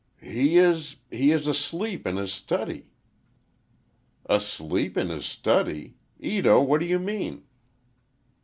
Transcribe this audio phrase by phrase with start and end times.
[0.19, 2.87] "He is—he is asleep in his study."
[4.25, 5.93] "Asleep in his study!
[6.19, 7.43] Ito, what do you mean?"